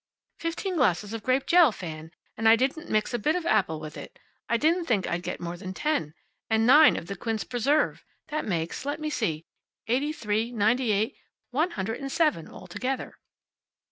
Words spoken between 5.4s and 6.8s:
than ten. And